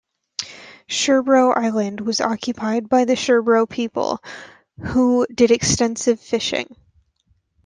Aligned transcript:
Sherbro 0.89 1.55
Island 1.55 2.01
was 2.01 2.21
occupied 2.21 2.89
by 2.89 3.05
the 3.05 3.13
Sherbro 3.13 3.69
people, 3.69 4.17
who 4.83 5.27
did 5.31 5.51
extensive 5.51 6.19
fishing. 6.19 6.75